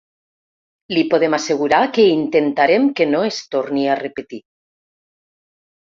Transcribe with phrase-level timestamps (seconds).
[0.97, 4.45] Li podem assegurar que intentarem que no es torni a repetir.